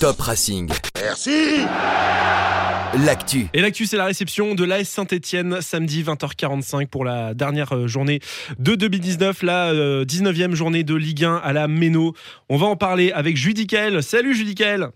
[0.00, 0.68] Top Racing.
[1.00, 1.58] Merci
[3.04, 3.46] L'actu.
[3.52, 8.20] Et l'actu, c'est la réception de l'AS Saint-Etienne samedi 20h45 pour la dernière euh, journée
[8.58, 12.14] de 2019, la euh, 19e journée de Ligue 1 à la Méno.
[12.48, 14.02] On va en parler avec Judicaël.
[14.02, 14.88] Salut Judicaël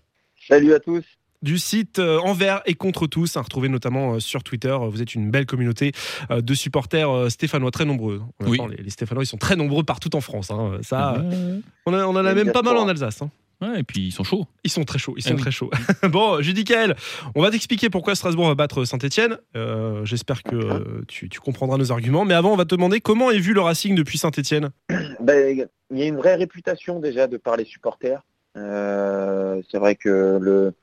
[0.47, 1.03] Salut à tous.
[1.43, 4.75] du site euh, Envers et contre tous, à retrouver notamment euh, sur Twitter.
[4.89, 5.91] Vous êtes une belle communauté
[6.31, 8.21] euh, de supporters euh, stéphanois, très nombreux.
[8.41, 8.57] Oui.
[8.75, 10.49] les, les Stéphanois, ils sont très nombreux partout en France.
[10.49, 10.79] hein.
[10.81, 12.87] Ça, euh, on, a- on en a même pas mal en.
[12.87, 13.21] Alsace.
[13.21, 13.29] hein.
[13.61, 14.45] Ouais, et puis ils sont chauds.
[14.63, 15.41] Ils sont très chauds, ils Ah sont oui.
[15.41, 15.69] très chauds.
[16.09, 16.95] bon, Judicaël,
[17.35, 19.37] on va t'expliquer pourquoi Strasbourg va battre Saint-Etienne.
[20.03, 22.25] J'espère que euh, tu, tu comprendras nos arguments.
[22.25, 24.69] Mais avant, on va te demander comment est vu le Racing depuis Saint-Etienne.
[25.19, 28.21] Ben, il y a une vraie réputation déjà de par les supporters.
[28.57, 30.73] Euh, c'est vrai que le,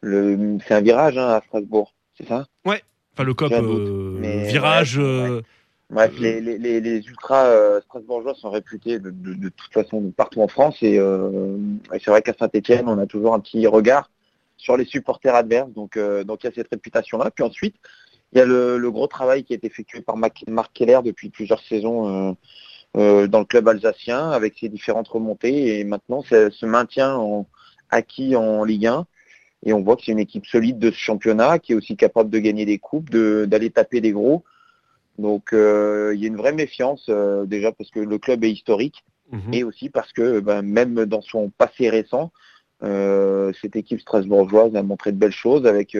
[0.00, 2.46] le c'est un virage hein, à Strasbourg, c'est ça?
[2.64, 4.96] Enfin, le COP, euh, mais virage.
[4.96, 5.42] ouais, euh,
[5.90, 10.12] Bref, Euh, les, les, les, ultras euh, strasbourgeois sont réputés de, de, de toute façon
[10.16, 11.56] partout en France et, euh,
[11.92, 14.08] et c'est vrai qu'à Saint-Etienne, on a toujours un petit regard
[14.56, 15.70] sur les supporters adverses.
[15.72, 17.30] Donc, euh, donc il y a cette réputation-là.
[17.32, 17.74] Puis ensuite,
[18.32, 21.30] il y a le, le gros travail qui est effectué par Mac- Marc Keller depuis
[21.30, 22.36] plusieurs saisons
[22.94, 27.46] dans le club alsacien avec ses différentes remontées et maintenant c'est ce maintien en,
[27.90, 29.06] acquis en Ligue 1.
[29.66, 32.30] Et on voit que c'est une équipe solide de ce championnat qui est aussi capable
[32.30, 34.42] de gagner des coupes, de- d'aller taper des gros.
[35.18, 38.50] Donc euh, il y a une vraie méfiance euh, déjà parce que le club est
[38.50, 39.52] historique mhm.
[39.52, 42.32] et aussi parce que ben, même dans son passé récent,
[42.82, 45.96] euh, cette équipe strasbourgeoise a montré de belles choses avec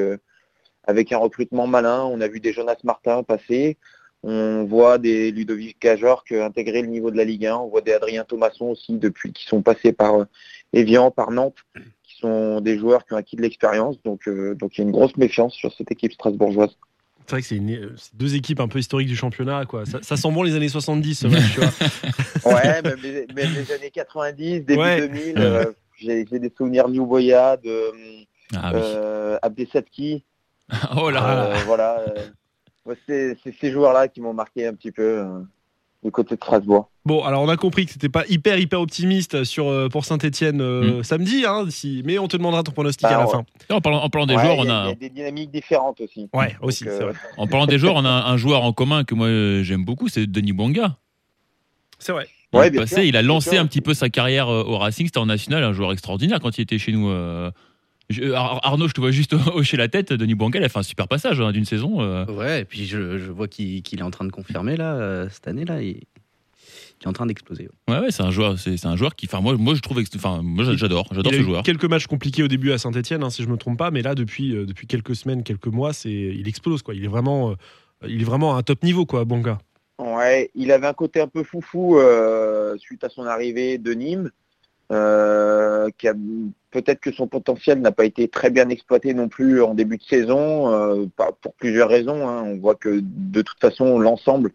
[0.84, 2.02] avec un recrutement malin.
[2.04, 3.76] On a vu des Jonas Martin passer,
[4.22, 7.92] on voit des Ludovic Cajorc intégrer le niveau de la Ligue 1, on voit des
[7.92, 10.26] Adrien Thomasson aussi depuis qui sont passés par
[10.72, 11.58] Evian, par Nantes,
[12.02, 14.00] qui sont des joueurs qui ont acquis de l'expérience.
[14.02, 16.76] Donc euh, donc il y a une grosse méfiance sur cette équipe strasbourgeoise.
[17.30, 19.64] C'est vrai que c'est une- deux équipes un peu historiques du championnat.
[19.64, 19.86] Quoi.
[19.86, 21.70] Ça, ça sent bon les années 70, ce match, tu vois.
[22.54, 25.08] Ouais, même les, même les années 90, début Ouais.
[25.08, 27.92] 2000, euh, j'ai des souvenirs New Boya, de
[28.56, 28.80] Ah oui.
[28.82, 30.24] euh, Abdesatki.
[30.96, 32.26] oh là Euh, voilà, euh,
[32.86, 35.40] ouais, c'est c'est ces joueurs-là qui m'ont marqué un petit peu euh,
[36.02, 36.88] du côté de Strasbourg.
[37.04, 41.02] Bon, alors on a compris que c'était pas hyper hyper optimiste sur, euh, pour Saint-Etienne
[41.02, 43.30] samedi, hein, si- mais on te demandera ton pronostic Bah, à la ouais.
[43.32, 43.44] fin.
[43.70, 45.10] En parlant, en parlant des Ouais, joueurs, il on a- a, il y a des
[45.10, 46.28] dynamiques différentes aussi.
[46.32, 47.12] Ouais, aussi, euh, vrai.
[47.36, 50.08] en parlant des joueurs, on a un joueur en commun que moi euh, j'aime beaucoup,
[50.08, 50.96] c'est Denis Bouanga.
[51.98, 52.26] C'est vrai.
[52.52, 53.60] Il, Ouais, passé, sûr, il a lancé sûr.
[53.60, 56.58] un petit peu sa carrière euh, au Racing, c'était en national, un joueur extraordinaire quand
[56.58, 57.08] il était chez nous.
[58.10, 60.12] Je- Ar- Arnaud, je te vois juste hocher la tête.
[60.12, 62.02] Denis Bouanga, il a fait un super passage hein, d'une saison.
[62.02, 62.26] euh.
[62.26, 65.48] Ouais, et puis je, je vois qu'il est en train de confirmer là, euh, cette
[65.48, 65.80] année-là.
[65.82, 65.88] Il,
[67.02, 67.68] il est en train d'exploser.
[67.88, 67.94] ouais.
[67.94, 70.42] Ouais, ouais, c'est un joueur, c'est un joueur qui, enfin moi, moi je trouve, enfin
[70.42, 71.62] moi j'adore, j'adore Il a ce eu joueur.
[71.62, 74.54] quelques matchs compliqués au début à Saint-Etienne, si je me trompe pas, mais là depuis,
[74.54, 76.94] euh, depuis quelques semaines, quelques mois, c'est il explose quoi.
[76.94, 77.54] Il est vraiment, euh,
[78.06, 79.58] il est vraiment à un top niveau quoi, Bonga.
[79.98, 84.30] Ouais, il avait un côté un peu foufou euh, suite à son arrivée de Nîmes.
[84.90, 85.88] Euh,
[86.70, 90.02] peut-être que son potentiel n'a pas été très bien exploité non plus en début de
[90.02, 91.06] saison, euh,
[91.40, 92.28] pour plusieurs raisons.
[92.28, 92.42] hein.
[92.44, 94.50] On voit que de toute façon l'ensemble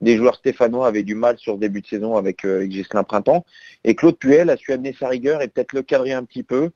[0.00, 3.02] des joueurs stéphanois avaient du mal sur ce début de saison avec, euh, avec Ghislain
[3.02, 3.44] Printemps.
[3.84, 6.70] Et Claude Puel a su amener sa rigueur et peut-être le cadrer un petit peu.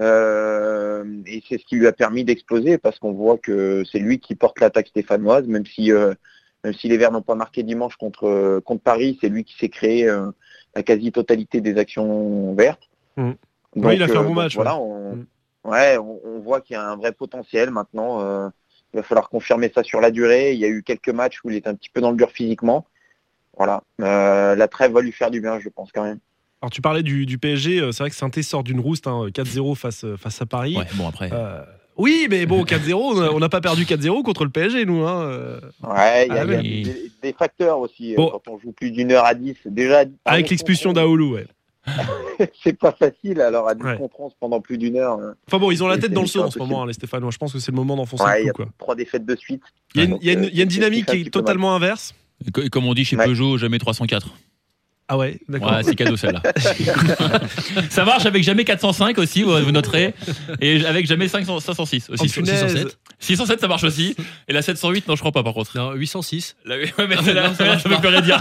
[0.00, 4.18] Euh, et c'est ce qui lui a permis d'exploser parce qu'on voit que c'est lui
[4.18, 5.92] qui porte l'attaque stéphanoise, même si
[6.62, 9.70] même si les Verts n'ont pas marqué dimanche contre, contre Paris, c'est lui qui s'est
[9.70, 10.10] créé
[10.74, 12.88] la quasi-totalité des actions vertes.
[13.16, 13.34] Mhm.
[13.76, 14.82] Ouais, il a fait un bon donc match, Voilà, ouais.
[14.82, 15.26] on, Mhm.
[15.64, 18.20] ouais, on, on voit qu'il y a un vrai potentiel maintenant.
[18.22, 18.48] euh,
[18.92, 20.52] il va falloir confirmer ça sur la durée.
[20.54, 22.30] Il y a eu quelques matchs où il est un petit peu dans le dur
[22.32, 22.86] physiquement.
[23.56, 26.18] Voilà, Euh, la trêve va lui faire du bien, je pense quand même.
[26.62, 29.26] Alors tu parlais du, du PSG, euh, c'est vrai que Saint-Etienne sort d'une rouste, hein,
[29.32, 30.76] 4-0 face, euh, face à Paris.
[30.76, 31.30] Ouais, bon après.
[31.32, 31.62] Euh,
[32.00, 35.06] oui, mais bon, 4-0, on n'a pas perdu 4-0 contre le PSG, nous.
[35.06, 35.22] Hein.
[35.22, 35.60] euh.
[35.82, 36.82] Ouais, il y a, Ah, il y a oui.
[36.82, 38.14] des, des facteurs aussi.
[38.14, 38.30] euh, Bon.
[38.30, 40.00] Quand on joue plus d'une heure à 10, déjà.
[40.00, 41.46] à Avec 11 l'expulsion d'Aoulou, ouais.
[41.86, 41.94] 11,
[42.62, 43.96] C'est pas facile, alors à 10 Ouais.
[43.96, 45.18] contre 11 pendant plus d'une heure.
[45.18, 46.92] euh, Enfin bon, ils ont la tête dans le seau en ce moment, hein, les
[46.92, 47.30] Stéphanois.
[47.30, 48.62] Je pense que c'est le moment d'enfoncer Ouais, le il y coup.
[48.62, 48.72] a Quoi.
[48.78, 49.62] trois défaites de suite.
[49.94, 50.76] Il y a une, Donc, il y a une- euh, il y a une c'est-
[50.76, 52.14] dynamique qui est totalement inverse.
[52.46, 53.24] Et co- et comme on dit chez Ouais.
[53.26, 54.28] Peugeot, jamais 304.
[55.12, 55.72] Ah ouais, d'accord.
[55.72, 56.40] Ouais, c'est cadeau celle-là.
[57.90, 60.14] ça marche avec jamais 405 aussi, vous, noterez.
[60.60, 62.26] Et avec jamais 500 506 aussi.
[62.28, 62.60] Oh, punaise.
[62.60, 62.98] 607.
[63.18, 64.14] 607 ça marche aussi.
[64.46, 65.76] Et la 708 non je crois pas par contre.
[65.76, 66.54] Non, 806.
[66.64, 68.40] La- ouais, mais celle-là, celle-là, ça veut plus rien dire.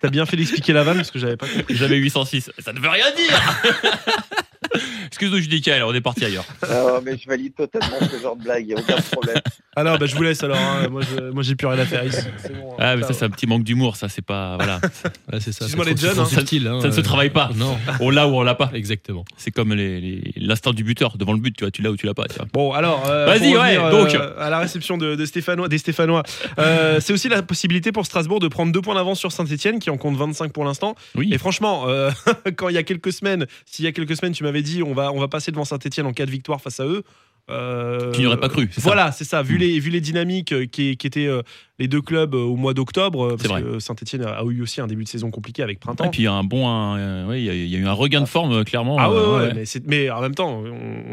[0.00, 1.76] T'as bien fait d'expliquer la vanne parce que j'avais pas compris.
[1.76, 2.50] Jamais 806.
[2.58, 3.62] Ça ne veut rien dire.
[5.06, 6.44] Excuse-nous Judicaël, on est parti ailleurs.
[6.68, 9.40] Non, mais je valide totalement ce genre de blague, il n'y a aucun problème.
[9.74, 10.56] Alors, bah, je vous laisse alors.
[10.58, 10.88] hein.
[10.90, 12.18] Moi, je- moi, j'ai plus rien à faire ici.
[12.38, 12.76] C'est bon, hein.
[12.78, 14.80] Ah mais ça c'est un petit manque d'humour, ça c'est pas voilà.
[15.32, 15.64] Ouais, c'est ça.
[15.66, 16.24] Excuse-moi, les jeunes, hein.
[16.24, 17.50] subtil, hein, Ça ne se travaille pas.
[17.56, 18.70] Non, On l'a ou on l'a pas.
[18.74, 19.24] exactement.
[19.36, 21.96] C'est comme les- les- l'instinct du buteur devant le but, tu vois, tu l'as ou
[21.96, 22.26] tu l'as pas.
[22.28, 22.46] Tu vois.
[22.52, 24.14] Bon, alors, euh, Vas-y, ouais, revenir, donc.
[24.14, 26.22] euh, à la réception de, de Stéphanois, des Stéphanois,
[26.58, 29.90] euh, c'est aussi la possibilité pour Strasbourg de prendre deux points d'avance sur Saint-Etienne, qui
[29.90, 30.94] en compte 25 pour l'instant.
[31.16, 31.30] Oui.
[31.32, 32.10] Et franchement, euh,
[32.56, 34.92] quand il y a quelques semaines, s'il y a quelques semaines, tu m'avais dit on
[34.92, 37.02] va va, on va passer devant Saint-Etienne en cas de victoire face à eux.
[37.48, 39.40] Euh, Tu n'y aurais pas cru, Voilà, c'est ça.
[39.40, 39.58] Vu, Mm.
[39.58, 41.42] les, vu les dynamiques euh, qui, qui étaient euh,
[41.78, 43.62] les deux clubs euh, au mois d'octobre, parce vrai.
[43.62, 46.08] que Saint-Etienne a eu aussi un début de saison compliqué avec Et Printemps.
[46.10, 47.86] puis il y a un bon, un, ouais, il y, a- il y a eu
[47.86, 48.96] un regain de forme clairement.
[48.98, 50.66] Ah ouais, ouais, Mais, en même temps, on,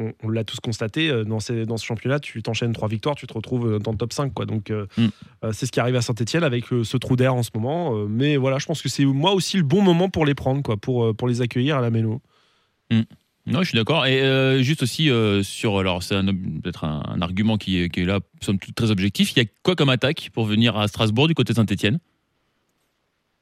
[0.07, 3.27] on- on l'a tous constaté, dans, ces- dans ce championnat, tu t'enchaînes trois victoires, tu
[3.27, 4.33] te retrouves dans le top 5.
[4.33, 4.47] Quoi.
[4.47, 5.05] Donc, euh, Mm.
[5.43, 7.93] euh, c'est ce qui arrive à Saint-Etienne avec ce trou d'air en ce moment.
[8.09, 10.77] Mais voilà, je pense que c'est moi aussi le bon moment pour les prendre, quoi,
[10.77, 12.21] pour, pour les accueillir à la Méno.
[13.45, 14.05] Non, je suis d'accord.
[14.05, 17.89] Et euh, juste aussi euh, sur, alors c'est un- peut-être un, un argument qui est,
[17.89, 19.33] qui est là, somme toute très objectif.
[19.35, 21.99] Il y a quoi comme attaque pour venir à Strasbourg du côté de Saint-Etienne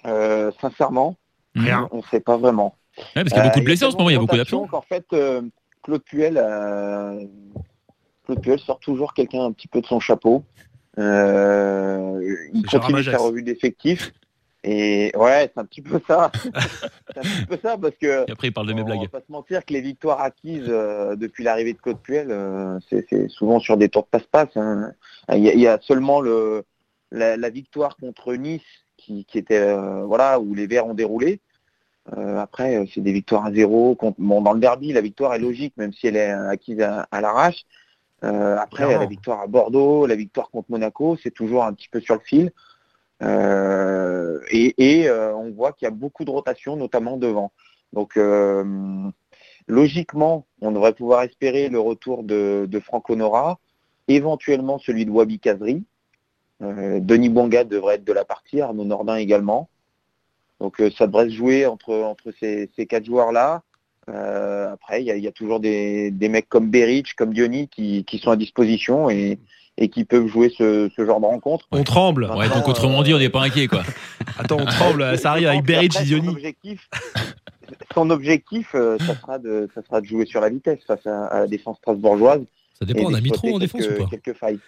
[0.05, 1.17] Euh, sincèrement,
[1.55, 1.87] Rien.
[1.91, 2.75] on ne sait pas vraiment.
[2.97, 4.19] Ouais, parce qu'il y a beaucoup de Euh, blessés en ce moment, il y a
[4.19, 4.65] beaucoup de d'absents.
[4.67, 5.41] qu'en fait, euh,
[5.83, 7.23] Claude Puel, euh,
[8.25, 10.43] Claude Puel sort toujours quelqu'un un petit peu de son chapeau.
[10.97, 12.19] Euh,
[12.53, 14.11] il continue Gérard sa revue d'effectifs.
[14.63, 16.31] Et ouais, c'est un petit peu ça.
[16.43, 19.01] c'est un petit peu ça parce que Et après, il parle de mes on blagues.
[19.01, 22.77] va pas se mentir que les victoires acquises euh, depuis l'arrivée de Claude Puel, euh,
[22.89, 24.55] c'est c'est souvent sur des tours de passe-passe.
[24.55, 24.91] hein.
[25.33, 26.63] Il y, a- il y a seulement le,
[27.11, 28.61] la, la victoire contre Nice
[28.97, 31.39] qui, qui était euh, voilà où les Verts ont déroulé.
[32.17, 33.95] Euh, après, c'est des victoires à zéro.
[33.95, 37.07] Contre, bon, dans le derby, la victoire est logique, même si elle est acquise à,
[37.11, 37.63] à l'arrache.
[38.23, 41.99] Euh, après, la victoire à Bordeaux, la victoire contre Monaco, c'est toujours un petit peu
[41.99, 42.51] sur le fil.
[43.21, 47.51] Euh, et euh, on voit qu'il y a beaucoup de rotation, notamment devant.
[47.93, 48.63] Donc, euh,
[49.67, 53.59] logiquement, on devrait pouvoir espérer le retour de, de Franck Honora,
[54.07, 55.83] éventuellement celui de Wabi Kazri.
[56.59, 59.67] Denis Bonga devrait être de la partie, Arnaud Nordin également.
[60.59, 63.63] Donc ça devrait se jouer entre, entre ces, ces quatre joueurs-là.
[64.09, 67.33] Euh, après, il y a, il y a toujours des, des mecs comme Beric, comme
[67.33, 69.39] Diony qui, qui sont à disposition et,
[69.77, 71.67] et qui peuvent jouer ce, ce genre de rencontre.
[71.71, 72.25] On tremble.
[72.25, 72.37] Ouais.
[72.37, 73.83] Ouais, donc autrement dit, on euh, n'est pas inquiet, quoi.
[74.39, 75.17] Attends, on tremble.
[75.17, 76.27] Ça arrive avec Beric et Son Diony.
[76.29, 76.89] objectif,
[77.93, 81.25] son objectif euh, ça, sera de, ça sera de jouer sur la vitesse face à,
[81.27, 82.41] à la défense strasbourgeoise.
[82.79, 84.59] Ça dépend, on a mis trop en défense ou pas Quelques failles.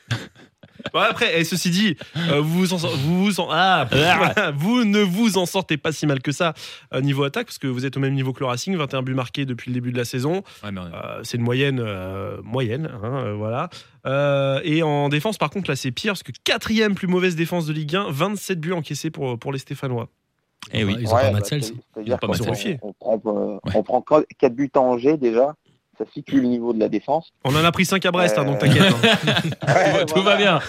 [0.94, 1.96] Ouais, après, et ceci dit,
[2.30, 3.88] euh, vous, vous, en, vous, vous en- ah,
[4.56, 6.54] vous ne vous en sortez pas si mal que ça
[6.94, 9.14] euh, niveau attaque, parce que vous êtes au même niveau que le Racing, 21 buts
[9.14, 10.44] marqués depuis le début de la saison.
[10.64, 13.70] Ouais, mais, euh, c'est une moyenne, euh, moyenne, hein, euh, voilà.
[14.06, 17.66] Euh, et en défense, par contre, là, c'est pire, parce que quatrième plus mauvaise défense
[17.66, 20.10] de Ligue 1, 27 buts encaissés pour, pour les Stéphanois.
[20.74, 20.98] eh oui.
[21.00, 22.80] Ils ont pas bah, C'est-à-dire pas qu'on Matsels.
[22.81, 23.72] on, on prend, Ouais.
[23.75, 24.04] on prend
[24.40, 25.56] 4 buts à Angers déjà.
[25.98, 27.31] Ça situe le niveau de la défense.
[27.44, 28.94] On en a pris 5 à Brest, hein, donc Euh, t'inquiète.
[28.94, 29.68] hein.
[29.98, 30.60] Ouais, Tout va bien.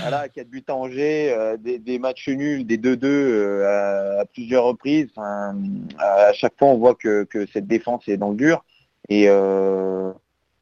[0.00, 4.24] Voilà, 4 buts à Angers, euh, des, des matchs nuls, des 2-2 euh, à, à
[4.24, 5.08] plusieurs reprises.
[5.14, 5.54] Enfin,
[5.98, 8.64] à chaque fois, on voit que, que cette défense est dans le dur.
[9.08, 10.10] Et, euh,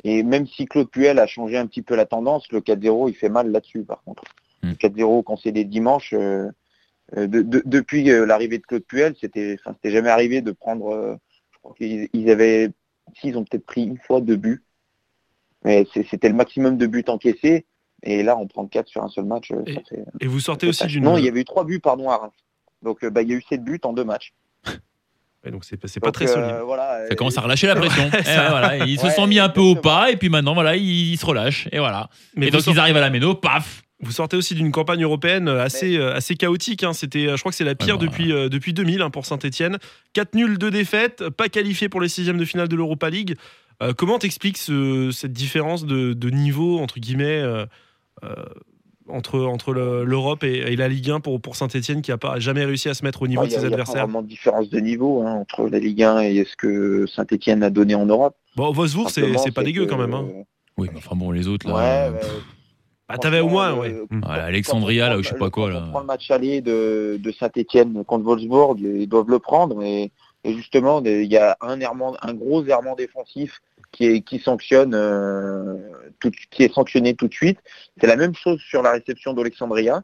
[0.03, 3.15] et même si Claude Puel a changé un petit peu la tendance, le 4-0, il
[3.15, 4.25] fait mal là-dessus, par contre.
[4.63, 4.71] Hmm.
[4.71, 6.49] Le 4-0 concédé dimanche, euh,
[7.17, 10.93] euh, de- de- depuis l'arrivée de Claude Puel, c'était jamais arrivé de prendre...
[10.93, 11.15] euh,
[11.53, 12.71] je crois qu'ils ils avaient...
[13.21, 14.63] Si, ils ont peut-être pris une fois deux buts.
[15.65, 17.67] Mais c'était le maximum de buts encaissés.
[18.03, 19.51] Et là, on prend 4 sur un seul match.
[19.53, 21.05] euh, Et- ça fait- Et vous sortez aussi d'une.
[21.05, 22.33] Non, il y avait eu trois buts, pardon, à Reims.
[22.83, 24.33] Donc, euh, bah, il y a eu sept buts en deux matchs.
[25.45, 26.55] Ouais, donc c'est pas, Donc, très euh, solide.
[26.67, 28.03] Voilà, Ça euh, commence à relâcher la pression.
[28.05, 30.29] Ouais, Eh, ça- voilà, ils se Ouais, sont mis un peu au pas et puis
[30.29, 32.11] maintenant voilà ils, ils se relâchent et voilà.
[32.37, 33.83] Mais et donc sortez- ils arrivent à la méno, paf.
[34.03, 36.85] Vous sortez aussi d'une campagne européenne assez, euh, assez chaotique.
[36.85, 36.93] hein.
[36.95, 39.27] C'était, euh, je crois que c'est la pire bah, depuis, euh, depuis 2000 hein, pour
[39.27, 39.79] Saint-Etienne.
[40.15, 43.37] 4 nuls, 2 défaites, pas qualifié pour les sixièmes de finale de l'Europa League.
[43.83, 47.67] Euh, comment t'expliques ce- cette différence de, de niveau, entre guillemets, euh,
[48.25, 48.35] euh,
[49.09, 52.39] entre, entre le- l'Europe et, et la Ligue 1 pour, pour Saint-Etienne qui n'a pas
[52.39, 53.83] jamais réussi à se mettre au niveau de y a- ses il y a pas
[53.83, 54.05] adversaires?
[54.07, 57.71] vraiment de différence de niveau hein, entre la Ligue 1 et ce que Saint-Etienne a
[57.71, 58.37] donné en Europe.
[58.57, 60.15] Bon, Wolfsburg, c'est, pas dégueu que, quand même.
[60.15, 60.27] hein.
[60.29, 60.43] euh,
[60.79, 62.11] Oui, mais enfin bon les autres là.
[62.13, 62.21] Ouais,
[63.11, 63.95] Bah, t'avais au moins, ouais.
[64.09, 65.83] quand- Alexandria, là, ou je sais pas quoi, là.
[65.85, 69.83] On prend le match aller de, de Saint-Etienne contre Wolfsburg, ils doivent le prendre.
[69.83, 70.13] Et,
[70.45, 74.95] et justement, il y a un, errement, un gros errement défensif qui, est, qui, sanctionne,
[74.95, 75.77] euh,
[76.21, 77.59] tout, qui est sanctionné tout de suite.
[78.01, 80.03] C'est la même chose sur la réception d'Alexandria.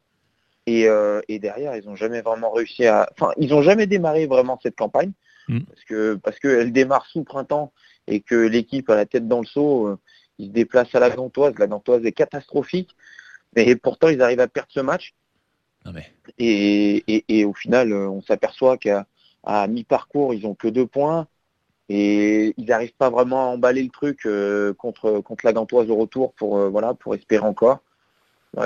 [0.66, 3.08] Et, euh, et derrière, ils n'ont jamais vraiment réussi à.
[3.12, 5.12] Enfin, ils n'ont jamais démarré vraiment cette campagne.
[5.48, 5.60] Mm.
[5.60, 7.72] Parce que parce qu'elle démarre sous printemps
[8.08, 9.98] et que l'équipe a la tête dans le seau, euh,
[10.38, 11.54] ils se déplacent à la Gantoise.
[11.58, 12.94] La Gantoise est catastrophique.
[13.54, 15.14] Et pourtant, ils arrivent à perdre ce match.
[15.84, 19.06] Non, mais- Et, et, et au final, euh, on s'aperçoit qu'à
[19.44, 21.28] à mi-parcours, ils ont que deux points.
[21.88, 25.94] Et ils n'arrivent pas vraiment à emballer le truc euh, contre, contre la Gantoise au
[25.96, 27.78] retour pour, euh, voilà, pour espérer encore.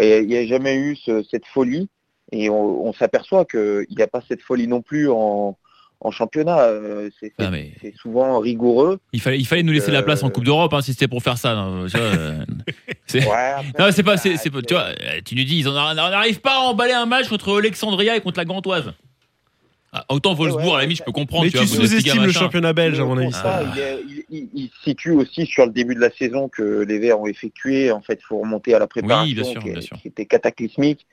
[0.01, 1.89] Il n'y a jamais eu ce- cette folie.
[2.33, 5.59] Et on, on s'aperçoit qu'il n'y a pas cette folie non plus en,
[6.01, 6.61] en championnat.
[6.61, 8.99] Euh, C'est Ah, mais- c'est souvent rigoureux.
[9.13, 11.09] Il fallait, il fallait nous laisser la place en Euh, Coupe d'Europe hein, si c'était
[11.09, 11.55] pour faire ça.
[11.55, 12.45] non, euh,
[13.07, 15.95] c'est- Ouais, pas, c'est, c'est- ah, tu vois, euh, tu nous dis, ils en- on
[15.95, 18.93] n'arrive pas à emballer un match contre Alexandria et contre la Gantoise.
[19.93, 21.45] Ah, autant Wolfsburg, ouais, à la limite, je peux comprendre.
[21.45, 23.33] Mais tu sous-estimes le championnat belge, à mon avis.
[23.33, 23.63] ça, Ah.
[23.75, 26.85] il, est- il- il- il se situe aussi sur le début de la saison que
[26.89, 27.91] les Verts ont effectué.
[27.91, 29.97] En fait, il faut remonter à la préparation bien sûr, qui, bien sûr.
[30.01, 31.07] qui était cataclysmique.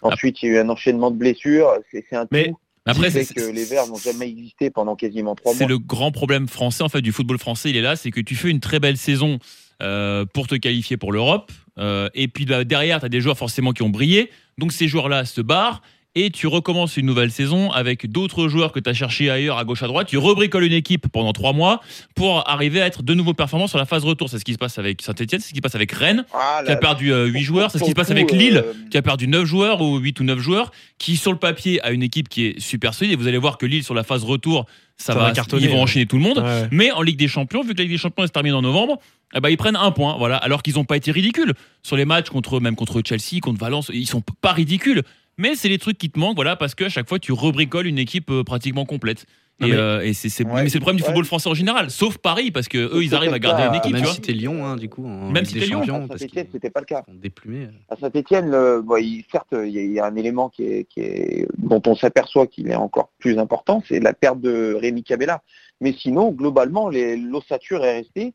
[0.00, 1.74] Ensuite, il y a eu un enchaînement de blessures.
[1.90, 5.34] C'est c'est un Mais tout Après, c'est- que les Verts n'ont jamais existé pendant quasiment
[5.34, 5.68] trois C'est mois.
[5.68, 7.70] le grand problème français, en fait, du football français.
[7.70, 9.38] Il est là, c'est que tu fais une très belle saison
[9.82, 11.52] euh, pour te qualifier pour l'Europe.
[11.78, 14.30] euh, et puis bah, derrière, tu as des joueurs forcément qui ont brillé.
[14.56, 15.82] Donc ces joueurs-là se barrent.
[16.18, 19.64] Et tu recommences une nouvelle saison avec d'autres joueurs que tu as cherchés ailleurs, à
[19.64, 20.08] gauche, à droite.
[20.08, 21.82] Tu rebricoles une équipe pendant trois mois
[22.14, 24.30] pour arriver à être de nouveau performant sur la phase retour.
[24.30, 26.62] C'est ce qui se passe avec Saint-Etienne, c'est ce qui se passe avec Rennes, Ah,
[26.64, 27.70] qui a là, perdu 8 pour- joueurs.
[27.70, 30.18] C'est ce qui se passe avec Lille, euh, qui a perdu 9 joueurs ou 8
[30.20, 33.12] ou 9 joueurs, qui sur le papier a une équipe qui est super solide.
[33.12, 34.64] Et vous allez voir que Lille, sur la phase retour,
[34.96, 36.38] ça, Ça va, va cartonner, ils vont enchaîner tout le monde.
[36.38, 36.68] Ouais.
[36.70, 38.62] Mais en Ligue des Champions, vu que la Ligue des Champions elle se termine en
[38.62, 38.98] novembre,
[39.34, 41.52] eh ben, ils prennent un point, voilà, alors qu'ils n'ont pas été ridicules.
[41.82, 45.02] Sur les matchs contre même contre Chelsea, contre Valence, ils sont pas ridicules.
[45.38, 47.98] Mais c'est les trucs qui te manquent, voilà, parce qu'à chaque fois tu rebricoles une
[47.98, 49.26] équipe euh, pratiquement complète.
[49.58, 51.06] Non, Et, mais- euh, et c'est c'est- Ouais, mais c'est le problème du ouais.
[51.08, 53.74] football français en général, sauf Paris, parce que eux ils arrivent à garder pas- une
[53.76, 54.10] équipe, Même tu vois.
[54.14, 55.80] si c'était Lyon, hein, du coup, en Même si c'était Lyon.
[56.10, 57.02] À Saint-Etienne, c'était pas le cas.
[57.06, 57.68] sont déplumés.
[57.88, 58.50] À Saint-Etienne,
[59.30, 61.94] certes, il y, a- il y a un élément qui est, qui est- dont on
[61.96, 65.42] s'aperçoit qu'il est encore plus important, c'est la perte de Rémi Cabella.
[65.80, 68.34] Mais sinon, globalement, les- l'ossature est restée.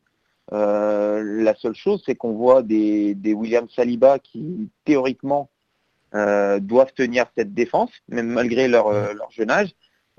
[0.52, 5.48] Euh, la seule chose, c'est qu'on voit des, des William Saliba qui, théoriquement,
[6.14, 9.70] euh, doivent tenir cette défense, même malgré leur, euh, leur jeune âge.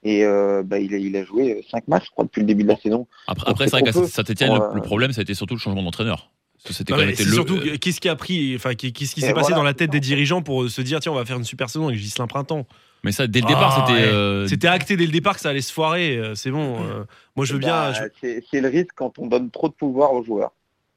[0.04, 2.64] Et euh, bah, il, a, il a joué 5 matchs, je crois, depuis le début
[2.64, 3.08] de la saison.
[3.28, 5.84] Après, c'est vrai qu'à Saint-Etienne, le, euh, le problème ça a été surtout le changement
[5.84, 6.30] d'entraîneur.
[6.66, 9.74] C'était le- surtout qu'est-ce qui a pris, enfin qu'est-ce qui s'est passé voilà, dans la
[9.74, 12.26] tête des dirigeants pour se dire tiens on va faire une super saison avec Gislain
[12.28, 12.66] Printemps.
[13.04, 14.00] Mais ça, dès le départ, Ah, c'était.
[14.00, 14.08] ouais.
[14.08, 16.22] euh, C'était acté dès le départ que ça allait se foirer.
[16.36, 16.78] C'est bon.
[16.86, 17.04] euh,
[17.36, 17.92] moi je veux bien.
[17.92, 20.54] Bah, je- C'est le risque quand on donne trop de pouvoir aux joueurs.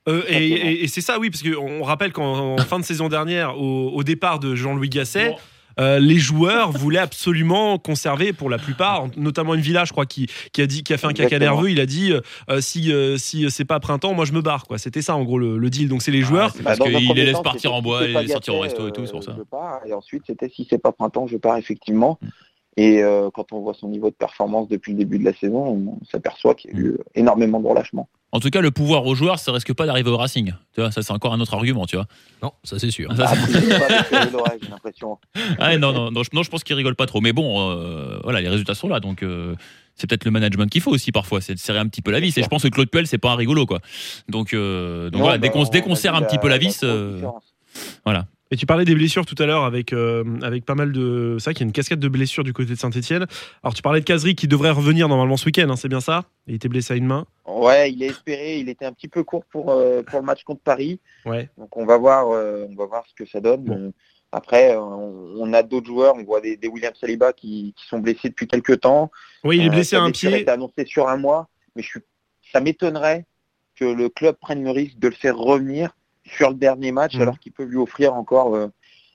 [0.09, 3.09] Euh, et et- et c'est ça, oui, parce qu'on rappelle qu'en en fin de saison
[3.09, 5.35] dernière, au, au départ de Jean-Louis Gasset,
[5.79, 10.27] euh, les joueurs voulaient absolument conserver, pour la plupart, notamment une villa, je crois, qui,
[10.53, 11.71] qui a dit, qui a fait un caca nerveux.
[11.71, 12.13] Il a dit
[12.49, 14.65] euh, si euh, si c'est pas printemps, moi je me barre.
[14.67, 14.79] Quoi.
[14.79, 15.89] C'était ça en gros le, le deal.
[15.89, 16.53] Donc c'est les joueurs.
[16.57, 18.55] c'est parce dans un qu'il premier les laisse temps, partir en bois, et les sortir
[18.55, 19.35] au resto et tout, c'est pour ça.
[19.37, 19.81] Je pars.
[19.87, 22.19] Et ensuite, c'était si c'est pas printemps, je pars effectivement.
[22.79, 25.59] Et euh, quand on voit son niveau de performance depuis le début de la saison,
[25.67, 28.09] on s'aperçoit qu'il y a eu énormément de relâchement.
[28.33, 30.53] En tout cas, le pouvoir aux joueurs, ça risque pas d'arriver au Racing.
[30.75, 32.07] Tu vois, ça c'est encore un autre argument, tu vois.
[32.43, 33.11] Non, ça c'est sûr.
[33.19, 35.19] Ah, j'ai l'impression.
[35.59, 37.21] Ah, non, non, non, je, non, je pense qu'ils rigolent pas trop.
[37.21, 39.55] Mais bon, euh, voilà, les résultats sont là, donc euh,
[39.97, 42.21] c'est peut-être le management qu'il faut aussi parfois, c'est de serrer un petit peu la
[42.21, 42.37] vis.
[42.37, 43.81] Et je pense que Claude Puel, c'est pas un rigolo, quoi.
[44.29, 47.15] Donc, euh, donc Non, voilà, dès bah, qu'on serre un petit peu la vis, euh,
[47.15, 47.55] différence.
[48.51, 51.37] Et tu parlais des blessures tout à l'heure avec, euh, avec pas mal de.
[51.41, 53.27] C'est vrai qu'il y a une cascade de blessures du côté de Saint-Etienne.
[53.65, 56.25] Alors tu parlais de Kazri qui devrait revenir normalement ce week-end, hein, c'est bien ça?
[56.47, 57.27] Il était blessé à une main?
[57.45, 58.59] Ouais, il est espéré.
[58.61, 61.01] Il était un petit peu court pour, euh, pour le match contre Paris.
[61.25, 61.51] Ouais.
[61.59, 63.65] Donc on va voir, euh, on va voir ce que ça donne.
[63.65, 63.93] Bon.
[64.31, 66.15] Après, on, on a d'autres joueurs.
[66.17, 69.11] On voit des, des William Saliba qui, qui sont blessés depuis quelques temps.
[69.43, 70.41] Oui, il est blessé à un pied.
[70.41, 72.01] était annoncé sur un mois, mais je suis,
[72.53, 73.25] ça m'étonnerait
[73.75, 75.91] que le club prenne le risque de le faire revenir
[76.27, 77.23] sur le dernier match, Mhm.
[77.23, 78.67] alors qu'il peut lui offrir encore euh,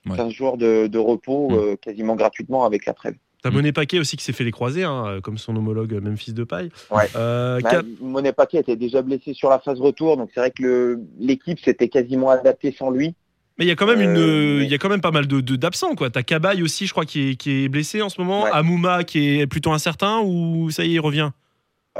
[0.08, 0.18] Ouais.
[0.18, 1.58] 15 jours de, de repos Mhm.
[1.58, 3.16] euh, quasiment gratuitement avec la trêve.
[3.44, 6.44] T'as Monet Paquet aussi qui s'est fait les croiser, hein, comme son homologue Memphis de
[6.44, 6.70] paille.
[6.92, 7.08] Ouais.
[7.16, 10.52] Euh, Bah, Cap- Monet Paquet était déjà blessé sur la phase retour, donc c'est vrai
[10.52, 13.16] que le- l'équipe s'était quasiment adaptée sans lui.
[13.58, 15.12] Mais il y a quand même une, Euh, mais- il y a quand même pas
[15.12, 16.10] mal de de- d'absents quoi.
[16.12, 18.44] T'as Cabaye aussi, je crois, qui est, qui est blessé en ce moment.
[18.44, 18.50] Ouais.
[18.54, 21.32] Amouma qui est plutôt incertain ou ça y est, il revient?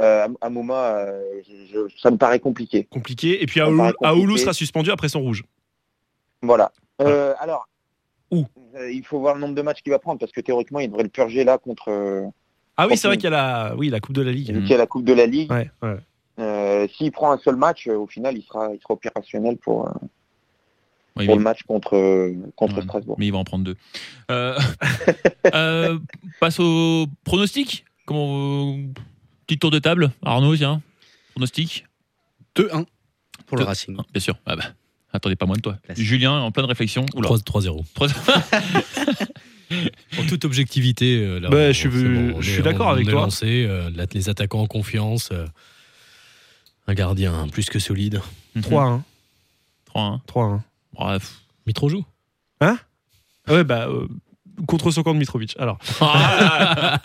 [0.00, 2.84] Euh, à Mouma, euh, je- je- ça me paraît compliqué.
[2.90, 3.42] Compliqué.
[3.42, 5.44] Et puis Aoulou, sera suspendu après son rouge.
[6.40, 6.72] Voilà.
[7.02, 7.68] Euh, alors,
[8.30, 8.46] Où
[8.76, 10.88] euh, il faut voir le nombre de matchs qu'il va prendre parce que théoriquement, il
[10.88, 12.24] devrait le purger là contre euh,
[12.78, 14.54] Ah oui, c'est vrai qu'il y a la, oui, la Coupe de la Ligue.
[14.56, 14.64] Mhm.
[14.64, 15.50] qui est la Coupe de la Ligue.
[15.52, 15.96] Ouais, ouais.
[16.38, 19.86] Euh, S'il prend un seul match, euh, au final, il sera, il sera opérationnel pour,
[19.86, 19.90] euh,
[21.16, 22.82] ouais, pour mais, le match contre, euh, contre Ouais.
[22.82, 23.16] Strasbourg.
[23.18, 23.76] mais il va en prendre deux.
[24.30, 24.58] Euh,
[25.54, 25.98] euh,
[26.40, 27.84] passe au pronostic?
[28.06, 28.78] Comment
[29.46, 30.82] petit tour de table, Arnaud, tiens.
[31.32, 31.86] Pronostic.
[32.56, 32.84] 2-1
[33.46, 33.96] pour le Racing.
[33.98, 34.36] Ah, bien sûr.
[34.46, 34.64] Ah bah,
[35.12, 35.76] attendez pas moins de toi.
[35.84, 36.04] Classique.
[36.04, 37.06] Julien en pleine réflexion.
[37.14, 37.26] Oula.
[37.28, 37.84] 3 3-0.
[37.94, 38.08] Trois-
[40.18, 42.62] En toute objectivité, euh, là, Bah, on- je suis- c'est bon, on je est- suis
[42.62, 43.22] d'accord avec toi.
[43.22, 45.46] lancé, euh, la- les attaquants en confiance, euh,
[46.86, 48.20] un gardien plus que solide.
[48.60, 49.02] 3-1.
[49.86, 50.20] 3-1.
[50.26, 50.62] 3-1.
[50.92, 51.40] Bref.
[51.66, 52.04] Mitro joue
[52.60, 52.76] Ah
[53.48, 53.88] Ouais, bah.
[53.88, 54.06] euh,
[54.66, 55.54] contre son camp de Mitrovic.
[55.58, 55.78] Alors.
[56.00, 56.98] Ah.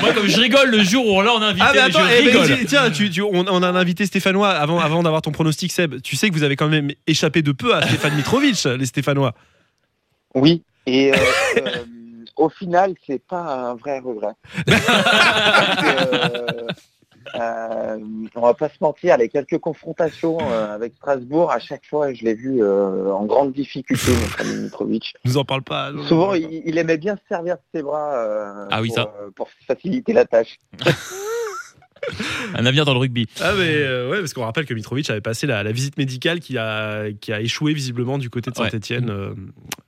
[0.00, 2.14] Moi, comme je rigole le jour où là on a invité, Ah, mais attends, je
[2.18, 2.66] eh ben, rigole.
[2.66, 6.00] tiens, tu, tu- on, on a un invité stéphanois avant, avant d'avoir ton pronostic, Seb.
[6.02, 9.34] Tu sais que vous avez quand même échappé de peu à Stéphane Mitrovic, les Stéphanois.
[10.34, 11.16] Oui, et euh,
[11.58, 11.70] euh,
[12.36, 13.40] au final, c'est pas
[13.70, 14.32] un vrai regret.
[14.66, 16.66] Parce que, euh,
[17.34, 17.98] Euh,
[18.34, 22.24] on va pas se mentir, les quelques confrontations euh, avec Strasbourg, à chaque fois, je
[22.24, 25.14] l'ai vu euh, en grande difficulté, notre ami Mitrovic.
[25.24, 25.90] Nous en parle pas.
[26.08, 29.12] Souvent, il, il aimait bien se servir de ses bras Ah oui, ça.
[29.34, 30.58] pour faciliter la tâche.
[32.54, 33.26] Un avenir dans le rugby.
[33.40, 36.40] Ah mais euh, ouais parce qu'on rappelle que Mitrovic avait passé la, la visite médicale
[36.40, 38.70] qui a qui a échoué visiblement du côté de Ouais.
[38.70, 39.12] Saint-Etienne.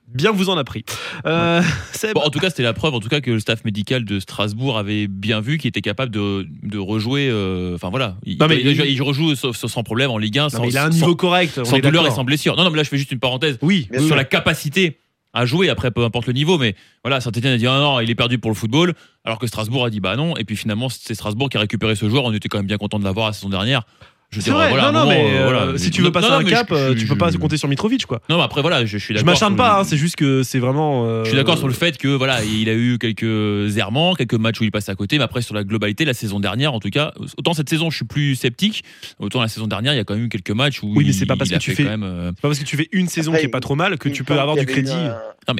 [0.07, 0.83] bien vous en a pris.
[1.25, 1.61] Euh,
[2.13, 4.19] Bon, en tout cas, c'était la preuve, en tout cas, que le staff médical de
[4.19, 7.27] Strasbourg avait bien vu qu'il était capable de, de rejouer.
[7.31, 10.39] euh, Enfin voilà, il, Non, mais il, il- il rejoue sans, sans problème en Ligue
[10.39, 11.53] 1, non, sans, mais il a un sans- niveau correct.
[11.57, 12.55] on sans douleur et sans blessure.
[12.55, 14.15] Non, non, mais là, je fais juste une parenthèse Oui, sur oui.
[14.15, 14.99] la capacité
[15.37, 15.69] à jouer.
[15.69, 18.39] Après, peu importe le niveau, mais voilà, Saint-Etienne a dit ah non, il est perdu
[18.39, 20.35] pour le football, alors que Strasbourg a dit bah non.
[20.35, 22.23] Et puis finalement, c'est Strasbourg qui a récupéré ce joueur.
[22.25, 23.83] On était quand même bien content de l'avoir la saison dernière.
[24.29, 25.77] Je C'est dire, vrai, voilà, non, non, moment, mais euh, euh, voilà.
[25.77, 27.31] si tu veux Non, passer non, un mais cap, je- euh, je- tu peux pas
[27.31, 28.19] je- compter sur Mitrovic, quoi.
[28.29, 29.33] Non, mais après, voilà, je, je suis Je d'accord.
[29.33, 31.05] m'acharne sur- pas, hein, c'est juste que c'est vraiment.
[31.05, 34.33] euh, Je suis d'accord sur le fait que voilà, il a eu quelques errements, quelques
[34.33, 36.81] matchs où il passe à côté, mais après sur la globalité, la saison dernière, en
[36.81, 38.83] tout cas, autant cette saison, je suis plus sceptique,
[39.19, 41.13] autant la saison dernière, il y a quand même eu quelques matchs où Oui, mais
[41.13, 42.03] c'est pas parce a que tu fais- quand même.
[42.03, 43.97] euh, C'est pas parce que tu fais une saison Après, qui est pas trop mal
[43.97, 44.91] que tu peux avoir du qu'il crédit.
[44.91, 45.55] eu un-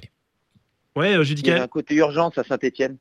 [0.97, 1.61] Ouais, j'ai dit Il y qu'elle.
[1.61, 2.97] un côté urgence à Saint-Etienne,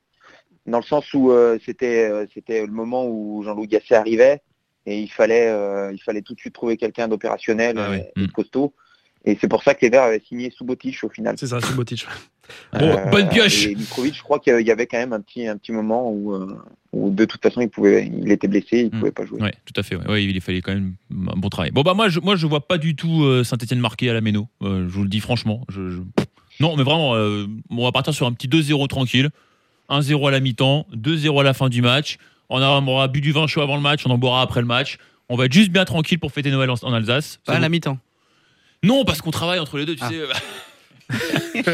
[0.67, 4.41] dans le sens où euh, c'était euh, c'était le moment où Jean-Louis Gasset arrivait
[4.87, 8.11] et il fallait euh, il fallait tout de suite trouver quelqu'un d'opérationnel Ah ouais.
[8.17, 8.27] et, et Mm.
[8.29, 8.73] de costaud.
[9.29, 11.35] Et c'est pour ça que les Verts avaient signé Subotic au final.
[11.37, 12.07] C'est ça, c'est Botic.
[12.79, 13.67] Bon, bonne pioche.
[13.67, 16.33] Et Mitrovic, je crois qu'il y avait quand même un petit un petit moment où,
[16.33, 16.57] euh,
[16.93, 18.99] où de toute façon il pouvait il était blessé, il Mm.
[19.01, 19.43] pouvait pas jouer.
[19.43, 19.97] Ouais, tout à fait.
[19.97, 20.07] Ouais.
[20.09, 21.73] Ouais, il fallait quand même un bon travail.
[21.73, 24.21] Bon bah moi, je, moi, je vois pas du tout euh, Saint-Etienne marqué à la
[24.21, 24.47] Méno.
[24.63, 25.65] Euh, je vous le dis franchement.
[25.71, 26.01] Je, je-
[26.61, 29.31] Non, mais vraiment, euh, on va partir sur un petit 2-0 tranquille.
[29.89, 32.19] 1-0 à la mi-temps, 2-0 à la fin du match.
[32.49, 34.99] On aura, bu du vin chaud avant le match, on en boira après le match.
[35.29, 37.41] On va être juste bien tranquille pour fêter Noël en, en Alsace.
[37.45, 37.99] Pas à la mi-temps.
[38.85, 40.09] Non, parce qu'on travaille entre les deux, tu Ah.
[40.11, 40.23] sais.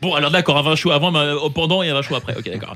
[0.00, 2.36] bon, alors d'accord, un vin chaud avant, mais euh, pendant et un vin chaud après.
[2.36, 2.74] Ok, d'accord.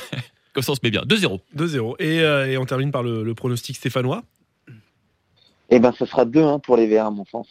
[0.52, 1.02] Comme ça, on se met bien.
[1.02, 1.40] 2-0.
[1.54, 1.94] 2-0.
[1.98, 4.22] Et, euh, et on termine par le, le pronostic stéphanois.
[5.68, 7.46] Et ben ça sera 2-1 pour les Verts à mon sens.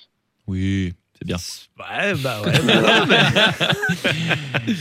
[0.48, 1.36] Oui, c'est bien.
[1.78, 2.52] Ouais, bah ouais.
[2.64, 4.74] bah non, mais-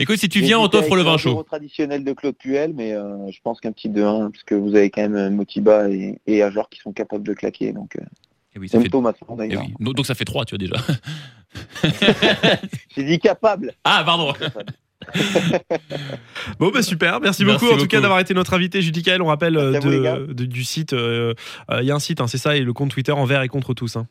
[0.00, 1.28] Écoute, si tu viens, on t'offre le vin un chaud.
[1.30, 4.74] zéro traditionnel de Claude Puel, mais euh, je pense qu'un petit 2-1 parce que vous
[4.74, 7.72] avez quand même euh, Motiba et, et Ajor qui sont capables de claquer.
[7.72, 8.04] Donc euh,
[8.56, 8.98] Eh oui, ça même fait...
[8.98, 9.62] maintenant eh d'ailleurs.
[9.66, 9.74] oui.
[9.78, 10.76] Donc, donc ça fait 3, tu vois déjà.
[12.96, 13.72] J'ai dit capable.
[13.84, 14.32] Ah, pardon.
[16.58, 17.20] Bon, bah super.
[17.20, 19.22] Merci, Merci beaucoup en tout cas d'avoir été notre invité, Judy Kael.
[19.22, 20.92] On rappelle de, de- du site.
[20.92, 21.34] euh,
[21.70, 23.48] euh, Il y a un site, hein, c'est ça, et le compte Twitter envers et
[23.48, 23.96] contre tous.
[23.96, 24.06] hein.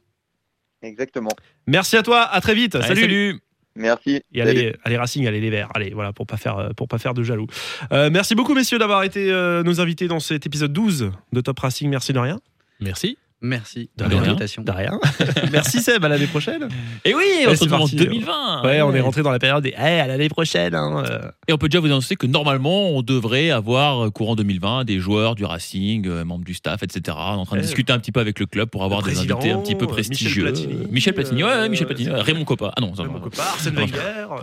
[0.82, 1.30] Exactement.
[1.68, 2.22] Merci à toi.
[2.24, 2.76] À très vite.
[2.76, 3.02] Allez, salut.
[3.02, 3.40] salut.
[3.76, 4.22] Merci.
[4.34, 5.70] Et allez, allez Racing, allez les Verts.
[5.74, 7.48] Allez, voilà, pour pas faire, euh, pour pas faire de jaloux.
[7.92, 11.60] Euh, merci beaucoup, messieurs, d'avoir été euh, nos invités dans cet épisode 12 de Top
[11.60, 11.90] Racing.
[11.90, 12.40] Merci de rien.
[12.80, 13.18] Merci.
[13.42, 14.64] Merci De l'invitation.
[14.64, 15.00] De rien.
[15.52, 16.04] merci, Seb.
[16.04, 16.68] À l'année prochaine.
[17.06, 17.96] Et oui, Ouais, on se retrouve en parti.
[17.96, 18.64] 2020.
[18.66, 19.74] Ouais, on est rentré dans la période des.
[19.78, 20.76] Eh, à l'année prochaine.
[20.76, 21.20] hein, euh.
[21.48, 25.00] Et on peut déjà vous annoncer que normalement, on devrait avoir euh, courant 2020 des
[25.00, 27.18] joueurs du Racing, euh, membres du staff, etc.
[27.18, 27.66] On est en train de Ouais.
[27.66, 29.86] discuter un petit peu avec le club pour avoir Le des invités un petit peu
[29.86, 30.44] euh, Michel prestigieux.
[30.44, 32.74] Platini, Michel Platini, ouais, ouais, Michel Platini, Raymond Coppa.
[32.76, 33.06] Ah non, va.
[33.06, 33.94] copain, Arsène Wenger.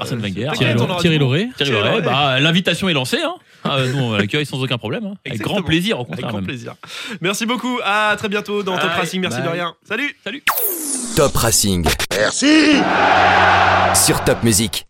[0.00, 1.18] Arsène Wenger, Thierry.
[1.18, 1.48] Lauré.
[1.56, 2.00] Thierry Loret.
[2.02, 3.18] bah, l'invitation est lancée.
[3.22, 3.34] Hein.
[3.68, 5.04] Ah, nous, on l'accueille sans aucun problème.
[5.06, 5.14] hein.
[5.26, 6.28] Avec grand plaisir, au Avec contraire.
[6.30, 6.46] grand même.
[6.46, 6.74] plaisir.
[7.20, 7.78] Merci beaucoup.
[7.84, 8.90] À très bientôt dans Top.
[8.96, 9.20] Racing.
[9.20, 9.74] Merci de rien.
[9.88, 10.14] Salut.
[10.24, 10.42] Salut.
[11.16, 11.86] Top Racing.
[12.12, 12.76] Merci
[13.94, 14.85] Sur Top Music.